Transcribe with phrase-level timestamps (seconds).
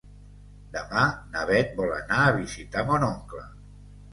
[0.77, 1.03] Demà
[1.35, 3.45] na Bet vol anar a visitar mon oncle.